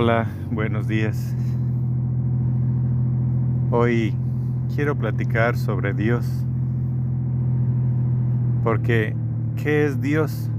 [0.00, 1.34] Hola, buenos días.
[3.72, 4.14] Hoy
[4.72, 6.46] quiero platicar sobre Dios.
[8.62, 9.16] Porque,
[9.56, 10.52] ¿qué es Dios?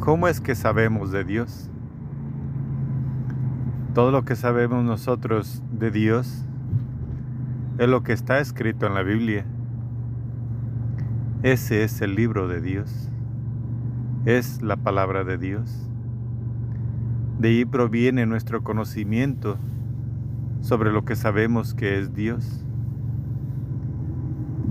[0.00, 1.70] ¿Cómo es que sabemos de Dios?
[3.94, 6.44] Todo lo que sabemos nosotros de Dios
[7.78, 9.44] es lo que está escrito en la Biblia.
[11.44, 13.10] Ese es el libro de Dios.
[14.24, 15.87] Es la palabra de Dios.
[17.38, 19.58] De ahí proviene nuestro conocimiento
[20.60, 22.64] sobre lo que sabemos que es Dios.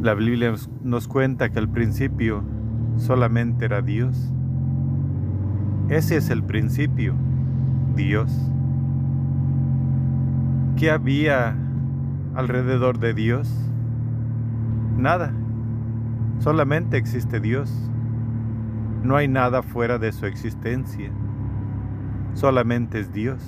[0.01, 0.53] La Biblia
[0.83, 2.43] nos cuenta que al principio
[2.97, 4.33] solamente era Dios.
[5.87, 7.13] Ese es el principio,
[7.95, 8.37] Dios.
[10.75, 11.55] ¿Qué había
[12.35, 13.49] alrededor de Dios?
[14.97, 15.31] Nada.
[16.39, 17.71] Solamente existe Dios.
[19.03, 21.13] No hay nada fuera de su existencia
[22.33, 23.39] solamente es Dios.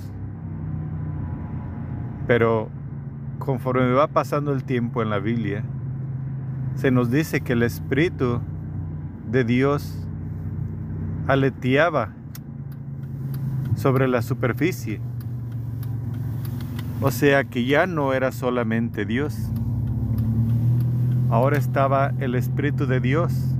[2.26, 2.68] Pero
[3.38, 5.64] conforme va pasando el tiempo en la Biblia,
[6.74, 8.40] se nos dice que el Espíritu
[9.30, 10.06] de Dios
[11.26, 12.10] aleteaba
[13.74, 15.00] sobre la superficie.
[17.00, 19.50] O sea que ya no era solamente Dios.
[21.30, 23.56] Ahora estaba el Espíritu de Dios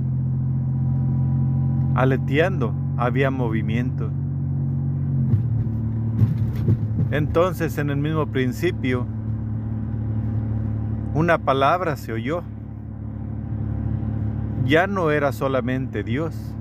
[1.95, 4.11] aleteando, había movimiento.
[7.11, 9.05] Entonces en el mismo principio,
[11.13, 12.41] una palabra se oyó.
[14.65, 16.55] Ya no era solamente Dios.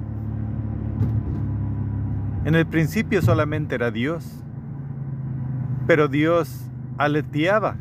[2.44, 4.42] En el principio solamente era Dios,
[5.86, 7.76] pero Dios aleteaba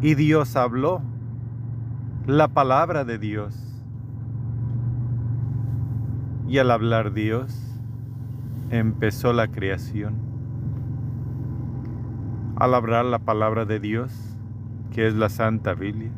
[0.00, 1.02] y Dios habló
[2.26, 3.84] la palabra de Dios.
[6.48, 7.78] Y al hablar Dios,
[8.70, 10.31] empezó la creación
[12.62, 14.12] al hablar la palabra de Dios,
[14.92, 16.12] que es la Santa Biblia.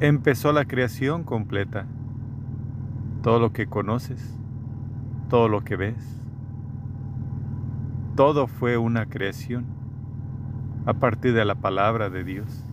[0.00, 1.86] Empezó la creación completa,
[3.22, 4.36] todo lo que conoces,
[5.28, 6.20] todo lo que ves,
[8.16, 9.66] todo fue una creación
[10.84, 12.64] a partir de la palabra de Dios.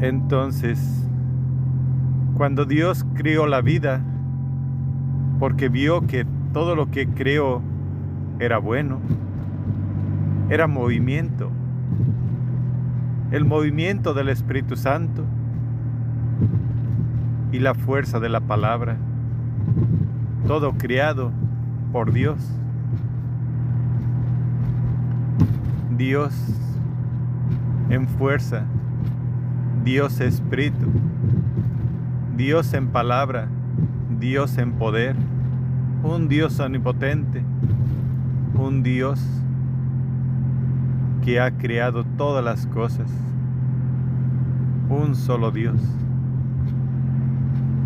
[0.00, 1.06] Entonces,
[2.34, 4.02] cuando Dios crió la vida,
[5.40, 7.62] porque vio que todo lo que creó
[8.38, 8.98] era bueno,
[10.50, 11.50] era movimiento,
[13.30, 15.24] el movimiento del Espíritu Santo
[17.52, 18.98] y la fuerza de la palabra,
[20.46, 21.32] todo criado
[21.90, 22.52] por Dios.
[25.96, 26.34] Dios
[27.88, 28.64] en fuerza,
[29.84, 30.86] Dios espíritu,
[32.36, 33.48] Dios en palabra,
[34.20, 35.16] Dios en poder,
[36.02, 37.42] un Dios omnipotente,
[38.54, 39.18] un Dios
[41.24, 43.10] que ha creado todas las cosas,
[44.90, 45.80] un solo Dios,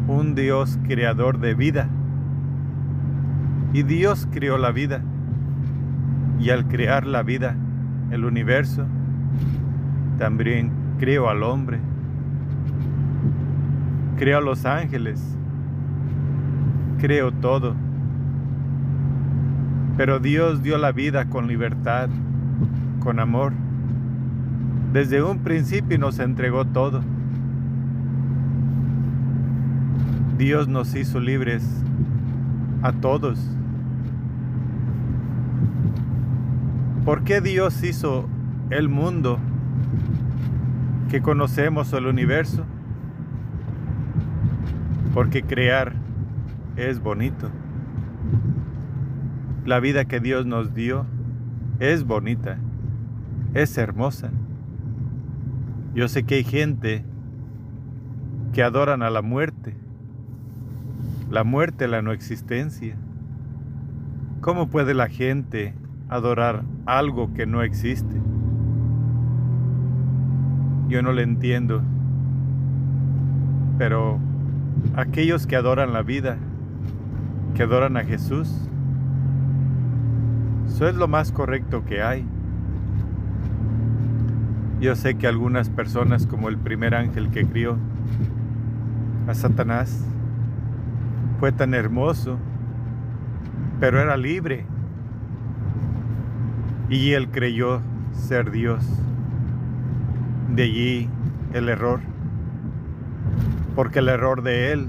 [0.08, 1.88] un Dios creador de vida.
[3.72, 5.02] Y Dios creó la vida,
[6.40, 7.54] y al crear la vida,
[8.10, 8.84] el universo,
[10.18, 11.78] también creó al hombre,
[14.16, 15.36] creó a los ángeles,
[17.04, 17.74] creo todo.
[19.98, 22.08] Pero Dios dio la vida con libertad,
[22.98, 23.52] con amor.
[24.94, 27.02] Desde un principio nos entregó todo.
[30.38, 31.62] Dios nos hizo libres
[32.80, 33.38] a todos.
[37.04, 38.30] ¿Por qué Dios hizo
[38.70, 39.38] el mundo
[41.10, 42.64] que conocemos o el universo?
[45.12, 46.03] Porque crear
[46.76, 47.50] es bonito.
[49.64, 51.06] La vida que Dios nos dio
[51.78, 52.58] es bonita,
[53.54, 54.30] es hermosa.
[55.94, 57.04] Yo sé que hay gente
[58.52, 59.74] que adoran a la muerte,
[61.30, 62.96] la muerte, la no existencia.
[64.40, 65.74] ¿Cómo puede la gente
[66.08, 68.20] adorar algo que no existe?
[70.88, 71.82] Yo no le entiendo,
[73.78, 74.18] pero
[74.94, 76.36] aquellos que adoran la vida,
[77.54, 78.50] que adoran a Jesús.
[80.66, 82.26] Eso es lo más correcto que hay.
[84.80, 87.78] Yo sé que algunas personas, como el primer ángel que crió
[89.28, 90.04] a Satanás,
[91.38, 92.38] fue tan hermoso,
[93.80, 94.66] pero era libre.
[96.90, 97.80] Y él creyó
[98.12, 98.84] ser Dios.
[100.54, 101.08] De allí
[101.52, 102.00] el error.
[103.74, 104.88] Porque el error de él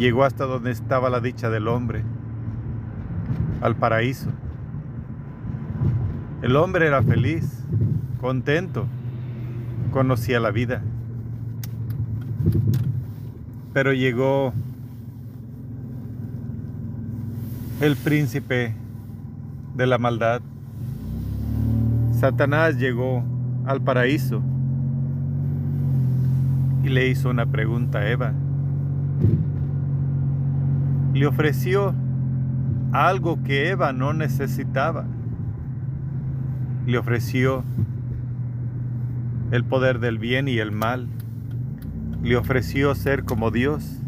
[0.00, 2.02] llegó hasta donde estaba la dicha del hombre,
[3.60, 4.30] al paraíso.
[6.40, 7.62] El hombre era feliz,
[8.18, 8.86] contento,
[9.92, 10.80] conocía la vida.
[13.74, 14.54] Pero llegó
[17.82, 18.74] el príncipe
[19.76, 20.40] de la maldad.
[22.18, 23.22] Satanás llegó
[23.66, 24.40] al paraíso
[26.82, 28.32] y le hizo una pregunta a Eva.
[31.20, 31.94] Le ofreció
[32.92, 35.04] algo que Eva no necesitaba.
[36.86, 37.62] Le ofreció
[39.50, 41.08] el poder del bien y el mal.
[42.22, 43.98] Le ofreció ser como Dios.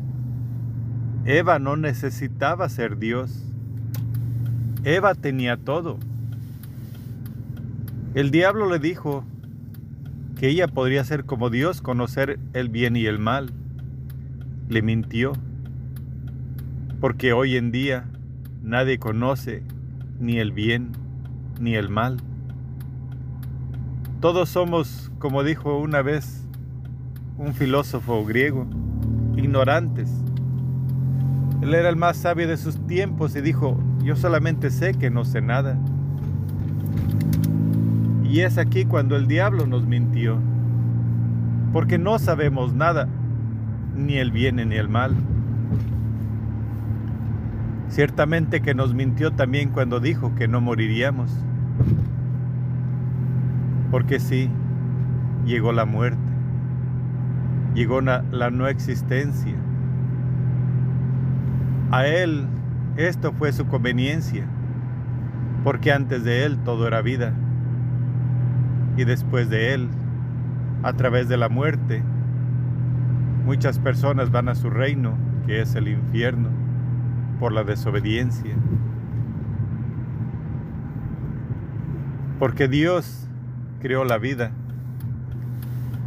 [1.27, 3.45] Eva no necesitaba ser Dios.
[4.83, 5.99] Eva tenía todo.
[8.15, 9.23] El diablo le dijo
[10.41, 13.53] que ella podría ser como Dios, conocer el bien y el mal.
[14.71, 15.35] Le mintió,
[17.03, 18.05] porque hoy en día
[18.63, 19.65] nadie conoce
[20.21, 20.93] ni el bien
[21.59, 22.19] ni el mal.
[24.21, 26.47] Todos somos, como dijo una vez
[27.39, 28.69] un filósofo griego,
[29.37, 30.13] ignorantes.
[31.61, 35.25] Él era el más sabio de sus tiempos y dijo, yo solamente sé que no
[35.25, 35.77] sé nada.
[38.23, 40.39] Y es aquí cuando el diablo nos mintió,
[41.73, 43.09] porque no sabemos nada,
[43.97, 45.17] ni el bien ni el mal.
[47.93, 51.31] Ciertamente que nos mintió también cuando dijo que no moriríamos,
[53.91, 54.49] porque sí,
[55.45, 56.33] llegó la muerte,
[57.75, 59.53] llegó la, no existencia.
[61.91, 62.47] A él
[62.97, 64.47] esto fue su conveniencia,
[65.63, 67.35] porque antes de él todo era vida.
[68.97, 69.89] Y después de Él,
[70.83, 72.03] a través de la muerte,
[73.45, 75.13] muchas personas van a su reino,
[75.47, 76.62] que es el infierno,
[77.43, 78.55] por la desobediencia.
[82.39, 83.27] Porque Dios
[83.81, 84.53] creó la vida,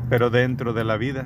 [0.09, 1.25] pero dentro de la vida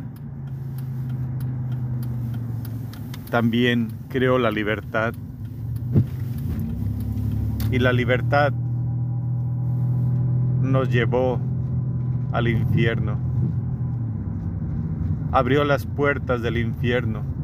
[3.30, 5.14] también creó la libertad.
[7.72, 8.52] Y la libertad
[10.64, 11.40] nos llevó
[12.32, 13.16] al infierno.
[15.32, 17.38] Abrió las puertas del infierno.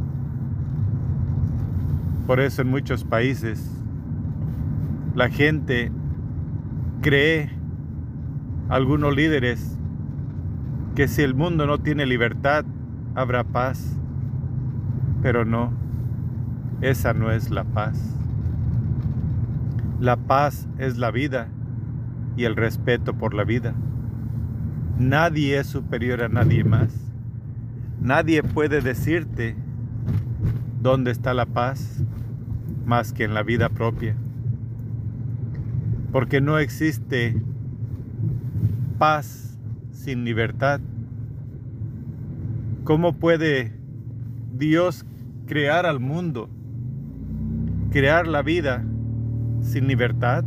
[2.27, 3.71] Por eso en muchos países
[5.13, 5.91] la gente
[7.01, 7.51] cree,
[8.67, 9.77] algunos líderes,
[10.95, 12.65] que si el mundo no tiene libertad,
[13.13, 13.97] habrá paz.
[15.21, 15.71] Pero no,
[16.81, 18.15] esa no es la paz.
[19.99, 21.47] La paz es la vida
[22.35, 23.73] y el respeto por la vida.
[24.97, 26.89] Nadie es superior a nadie más.
[28.01, 29.55] Nadie puede decirte
[30.85, 32.03] dónde está la paz
[32.85, 34.15] más que en la vida propia.
[36.11, 37.41] Porque no existe
[38.99, 39.57] paz
[39.91, 40.79] sin libertad.
[42.83, 43.73] ¿Cómo puede
[44.53, 45.07] Dios
[45.47, 46.51] crear al mundo,
[47.89, 48.85] crear la vida
[49.61, 50.45] sin libertad?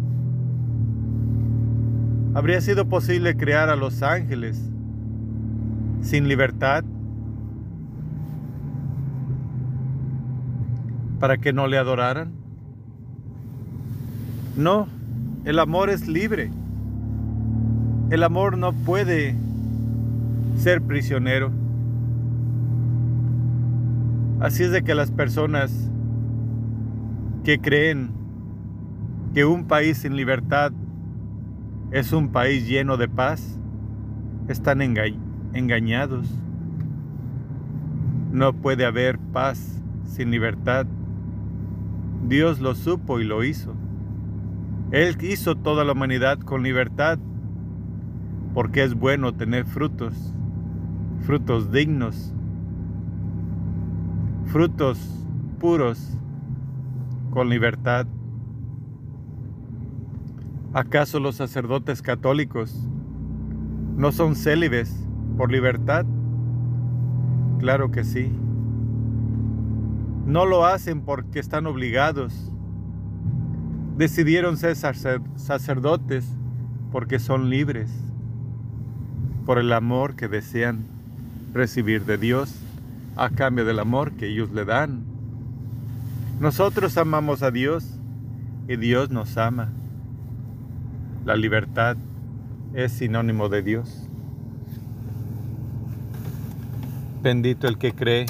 [2.35, 4.71] ¿Habría sido posible crear a los ángeles
[6.01, 6.85] sin libertad?
[11.19, 12.33] ¿Para que no le adoraran?
[14.57, 14.89] No,
[15.45, 16.51] el amor es libre.
[18.11, 19.35] El amor no puede
[20.59, 21.51] ser prisionero.
[24.41, 25.91] Así es de que las personas
[27.45, 28.11] que creen
[29.35, 30.73] que un país sin libertad
[31.91, 33.59] es un país lleno de paz,
[34.49, 36.29] están engañados.
[38.33, 40.87] No puede haber paz sin libertad.
[42.29, 43.75] Dios lo supo y lo hizo.
[44.91, 47.19] Él hizo toda la humanidad con libertad,
[48.53, 50.35] porque es bueno tener frutos,
[51.21, 52.35] frutos dignos,
[54.45, 54.99] frutos
[55.59, 56.19] puros,
[57.31, 58.07] con libertad.
[60.75, 62.89] ¿Acaso los sacerdotes católicos
[63.97, 65.09] no son célibes
[65.39, 66.05] por libertad?
[67.59, 68.31] Claro que sí.
[70.29, 72.35] No lo hacen porque están obligados.
[73.97, 76.27] Decidieron ser sacerdotes
[76.93, 77.91] porque son libres,
[79.47, 80.85] por el amor que desean
[81.55, 82.55] recibir de Dios
[83.17, 85.03] a cambio del amor que ellos le dan.
[86.41, 87.99] Nosotros amamos a Dios
[88.69, 89.71] y Dios nos ama.
[91.25, 91.97] La libertad
[92.75, 94.07] es sinónimo de Dios.
[97.23, 98.27] Bendito el que cree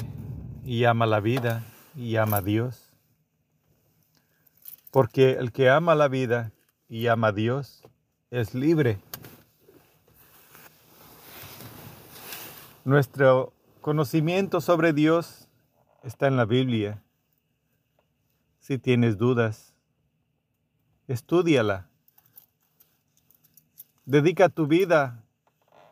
[0.63, 1.61] y ama la vida
[1.95, 2.89] y ama a Dios.
[4.91, 6.51] Porque el que ama la vida
[6.87, 7.83] y ama a Dios
[8.31, 8.99] es libre.
[12.85, 15.47] Nuestro conocimiento sobre Dios
[16.03, 17.01] está en la Biblia.
[18.59, 19.73] Si tienes dudas,
[21.07, 21.87] estudiala.
[24.05, 25.23] Dedica tu vida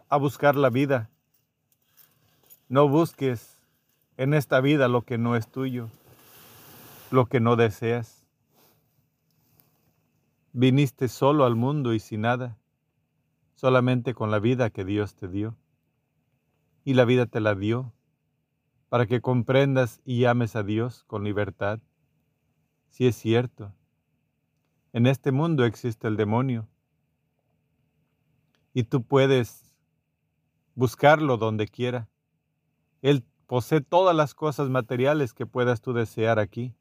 [0.10, 1.10] a buscar la vida.
[2.70, 3.57] No busques
[4.17, 5.89] en esta vida lo que no es tuyo,
[7.12, 8.25] lo que no deseas.
[10.53, 12.57] Viniste solo al mundo y sin nada,
[13.53, 15.55] solamente con la vida que Dios te dio.
[16.83, 17.93] Y la vida te la dio
[18.89, 21.79] para que comprendas y ames a Dios con libertad.
[22.89, 23.74] Si es cierto,
[24.93, 26.67] en este mundo existe el demonio
[28.74, 29.75] y tú puedes
[30.74, 32.07] buscarlo donde quiera.
[33.01, 36.75] Él posee todas las cosas materiales que puedas tú desear aquí.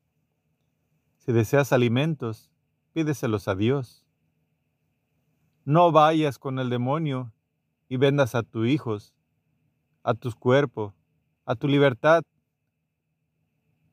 [1.18, 2.50] Si deseas alimentos,
[2.92, 4.04] pídeselos a Dios.
[5.64, 7.32] No vayas con el demonio
[7.88, 9.14] y vendas a tus hijos,
[10.02, 10.92] a tus cuerpos,
[11.44, 12.22] a tu libertad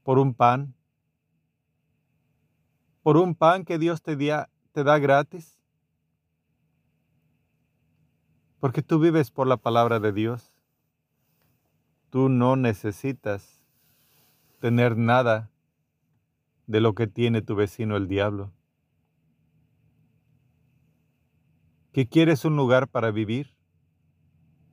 [0.03, 0.75] por un pan,
[3.03, 5.59] por un pan que Dios te, te da gratis,
[8.59, 10.52] porque tú vives por la palabra de Dios.
[12.13, 13.59] Tú no necesitas
[14.59, 15.49] tener nada
[16.67, 18.53] de lo que tiene tu vecino el diablo.
[21.91, 23.55] ¿Que quieres un lugar para vivir?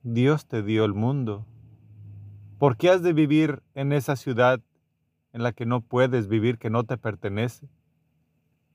[0.03, 1.47] Dios te dio el mundo.
[2.59, 4.61] ¿Por qué has de vivir en esa ciudad
[5.33, 7.71] en la que no puedes vivir, que no te pertenece?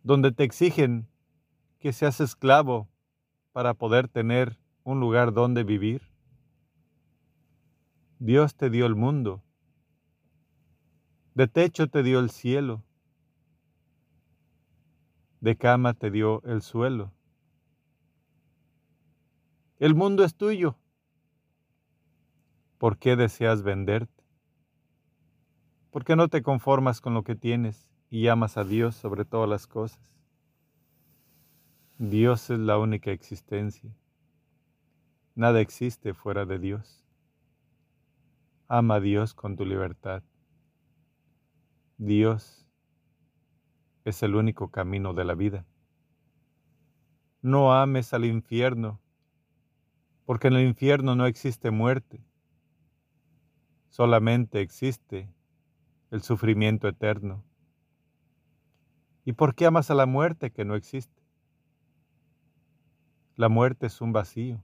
[0.01, 1.07] Donde te exigen
[1.77, 2.89] que seas esclavo
[3.51, 6.14] para poder tener un lugar donde vivir.
[8.19, 9.43] Dios te dio el mundo.
[11.33, 12.81] De techo te dio el cielo.
[15.41, 17.11] De cama te dio el suelo.
[19.79, 20.77] El mundo es tuyo.
[22.77, 24.23] ¿Por qué deseas venderte?
[25.91, 29.49] ¿Por qué no te conformas con lo que tienes y amas a Dios sobre todas
[29.49, 29.99] las cosas?
[31.97, 33.93] Dios es la única existencia.
[35.35, 37.04] Nada existe fuera de Dios.
[38.67, 40.23] Ama a Dios con tu libertad.
[41.99, 42.65] Dios
[44.05, 45.67] es el único camino de la vida.
[47.43, 48.99] No ames al infierno,
[50.25, 52.25] porque en el infierno no existe muerte,
[53.89, 55.31] solamente existe
[56.09, 57.43] el sufrimiento eterno.
[59.25, 61.21] ¿Y por qué amas a la muerte que no existe?
[63.35, 64.63] La muerte es un vacío.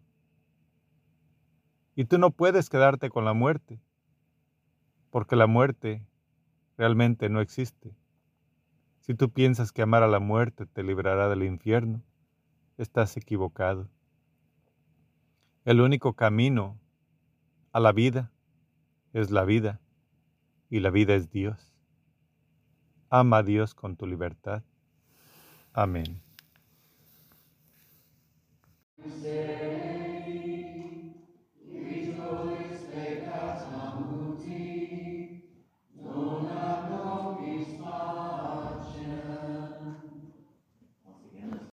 [1.95, 3.79] Y tú no puedes quedarte con la muerte
[5.11, 6.03] porque la muerte
[6.77, 7.93] realmente no existe.
[9.01, 12.01] Si tú piensas que amar a la muerte te librará del infierno,
[12.77, 13.89] estás equivocado.
[15.65, 16.79] El único camino
[17.71, 18.31] a la vida
[19.13, 19.79] es la vida
[20.69, 21.73] y la vida es Dios.
[23.09, 24.63] Ama a Dios con tu libertad.
[25.73, 26.21] Amén.